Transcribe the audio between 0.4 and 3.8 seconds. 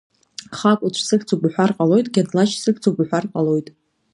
Хакәыцә сыхьӡуп уҳәар ҟалоит, Гьадлач сыхьӡуп уҳәар ҟалоит…